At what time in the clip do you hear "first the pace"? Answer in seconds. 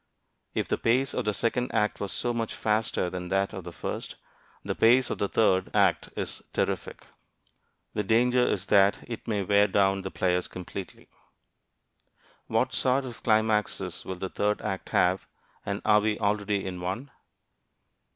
3.71-5.11